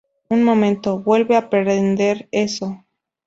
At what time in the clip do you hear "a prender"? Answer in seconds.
1.37-2.27